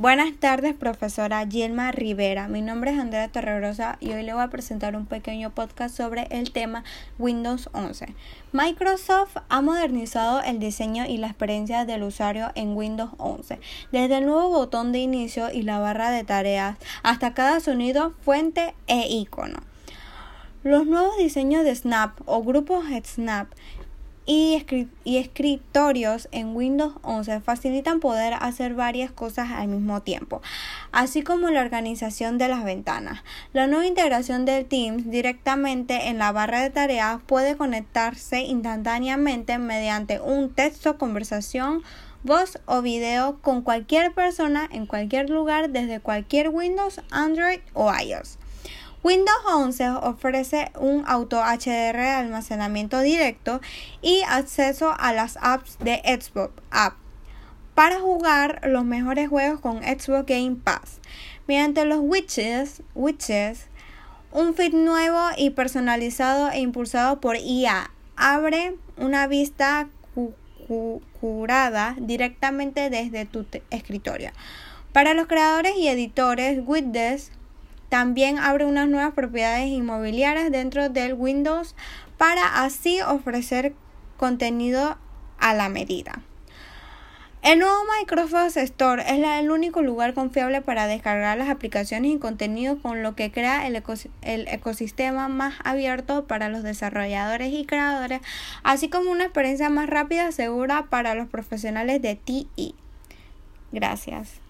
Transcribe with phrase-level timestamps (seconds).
[0.00, 2.48] Buenas tardes, profesora Yelma Rivera.
[2.48, 6.26] Mi nombre es Andrea Torregrosa y hoy le voy a presentar un pequeño podcast sobre
[6.30, 6.84] el tema
[7.18, 8.14] Windows 11.
[8.52, 13.60] Microsoft ha modernizado el diseño y la experiencia del usuario en Windows 11,
[13.92, 18.74] desde el nuevo botón de inicio y la barra de tareas hasta cada sonido, fuente
[18.86, 19.58] e icono.
[20.62, 23.48] Los nuevos diseños de Snap o grupos Snap
[24.30, 30.40] y, escritorios en Windows 11 facilitan poder hacer varias cosas al mismo tiempo,
[30.92, 33.24] así como la organización de las ventanas.
[33.52, 40.20] La nueva integración de Teams directamente en la barra de tareas puede conectarse instantáneamente mediante
[40.20, 41.82] un texto, conversación,
[42.22, 48.38] voz o video con cualquier persona en cualquier lugar desde cualquier Windows, Android o iOS.
[49.02, 53.62] Windows 11 ofrece un auto HDR de almacenamiento directo
[54.02, 56.96] y acceso a las apps de Xbox App
[57.74, 61.00] para jugar los mejores juegos con Xbox Game Pass.
[61.46, 62.82] Mediante los widgets,
[64.32, 69.88] un feed nuevo y personalizado e impulsado por IA abre una vista
[71.18, 74.30] curada directamente desde tu escritorio.
[74.92, 77.32] Para los creadores y editores, widgets
[77.90, 81.74] también abre unas nuevas propiedades inmobiliarias dentro del Windows
[82.16, 83.74] para así ofrecer
[84.16, 84.96] contenido
[85.38, 86.22] a la medida.
[87.42, 92.78] El nuevo Microsoft Store es el único lugar confiable para descargar las aplicaciones y contenido
[92.82, 93.82] con lo que crea el,
[94.20, 98.20] el, ecosistema más abierto para los desarrolladores y creadores,
[98.62, 102.74] así como una experiencia más rápida y segura para los profesionales de TI.
[103.72, 104.40] Gracias.